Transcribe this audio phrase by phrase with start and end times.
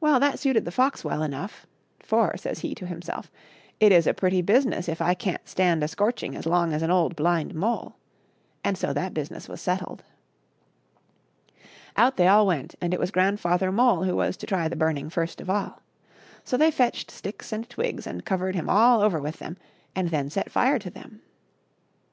[0.00, 1.66] Well, that suited the fox well enough,"
[2.08, 3.28] for," says he to himself,"
[3.80, 6.92] it is a pretty business if I can't stand a scorching as long as an
[6.92, 7.96] old blind mole ;*'
[8.64, 10.04] and so that business was settled.
[11.96, 15.10] Out they all went, and it was Grandfather Mole who was to try the burning
[15.10, 15.82] first of all.
[16.44, 19.56] So they fetched sticks and twigs and covered him all over with them,
[19.96, 21.20] and then set fire to them.